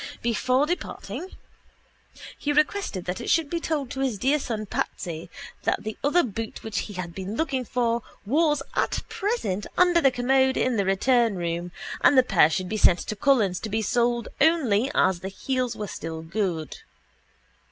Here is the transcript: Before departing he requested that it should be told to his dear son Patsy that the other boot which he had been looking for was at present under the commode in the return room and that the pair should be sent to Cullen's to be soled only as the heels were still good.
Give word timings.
Before 0.23 0.65
departing 0.65 1.29
he 2.35 2.51
requested 2.51 3.05
that 3.05 3.21
it 3.21 3.29
should 3.29 3.51
be 3.51 3.59
told 3.59 3.91
to 3.91 3.99
his 3.99 4.17
dear 4.17 4.39
son 4.39 4.65
Patsy 4.65 5.29
that 5.61 5.83
the 5.83 5.95
other 6.03 6.23
boot 6.23 6.63
which 6.63 6.79
he 6.79 6.93
had 6.93 7.13
been 7.13 7.35
looking 7.35 7.63
for 7.63 8.01
was 8.25 8.63
at 8.75 9.03
present 9.09 9.67
under 9.77 10.01
the 10.01 10.09
commode 10.09 10.57
in 10.57 10.75
the 10.75 10.85
return 10.85 11.35
room 11.35 11.71
and 12.03 12.17
that 12.17 12.27
the 12.29 12.33
pair 12.33 12.49
should 12.49 12.67
be 12.67 12.77
sent 12.77 12.97
to 13.01 13.15
Cullen's 13.15 13.59
to 13.59 13.69
be 13.69 13.83
soled 13.83 14.27
only 14.41 14.89
as 14.95 15.19
the 15.19 15.29
heels 15.29 15.75
were 15.75 15.85
still 15.87 16.23
good. 16.23 16.77